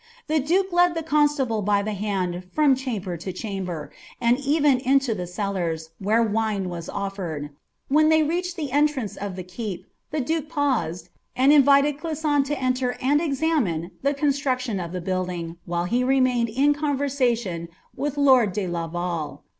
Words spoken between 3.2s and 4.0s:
chamber,